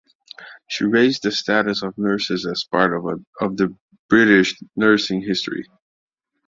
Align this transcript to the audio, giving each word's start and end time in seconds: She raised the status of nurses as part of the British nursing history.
She 0.67 0.83
raised 0.85 1.21
the 1.21 1.31
status 1.31 1.83
of 1.83 1.95
nurses 1.95 2.47
as 2.47 2.63
part 2.63 2.91
of 3.39 3.57
the 3.57 3.77
British 4.09 4.57
nursing 4.75 5.21
history. 5.21 5.67